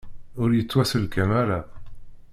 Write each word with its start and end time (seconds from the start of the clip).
Ur 0.41 0.49
yettwaselkam 0.53 1.31
ara. 1.41 1.59